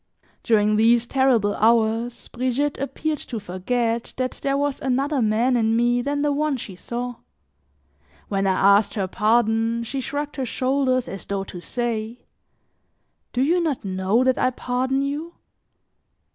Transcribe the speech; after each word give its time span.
During 0.41 0.77
these 0.77 1.05
terrible 1.05 1.53
hours, 1.57 2.27
Brigitte 2.29 2.79
appeared 2.79 3.19
to 3.19 3.39
forget 3.39 4.15
that 4.17 4.31
there 4.41 4.57
was 4.57 4.81
another 4.81 5.21
man 5.21 5.55
in 5.55 5.75
me 5.75 6.01
than 6.01 6.23
the 6.23 6.31
one 6.31 6.57
she 6.57 6.75
saw. 6.75 7.17
When 8.27 8.47
I 8.47 8.77
asked 8.77 8.95
her 8.95 9.05
pardon 9.07 9.83
she 9.83 10.01
shrugged 10.01 10.37
her 10.37 10.43
shoulders 10.45 11.07
as 11.07 11.25
though 11.25 11.43
to 11.43 11.59
say: 11.61 12.25
"Do 13.31 13.43
you 13.43 13.61
not 13.61 13.85
know 13.85 14.23
that 14.23 14.39
I 14.39 14.49
pardon 14.49 15.03
you?" 15.03 15.35